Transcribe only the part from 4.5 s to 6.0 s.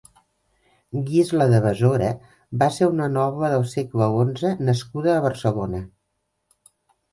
nascuda a Barcelona.